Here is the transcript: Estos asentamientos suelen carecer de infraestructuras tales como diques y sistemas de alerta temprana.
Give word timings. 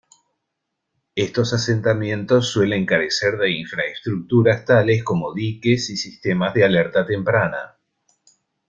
Estos 1.13 1.53
asentamientos 1.53 2.47
suelen 2.51 2.87
carecer 2.87 3.37
de 3.37 3.51
infraestructuras 3.51 4.65
tales 4.65 5.03
como 5.03 5.31
diques 5.31 5.91
y 5.91 5.95
sistemas 5.95 6.55
de 6.55 6.63
alerta 6.63 7.05
temprana. 7.05 7.77